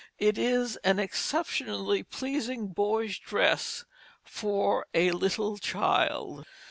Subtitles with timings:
[0.17, 3.85] It is an exceptionally pleasing boy's dress
[4.23, 6.43] for a little child.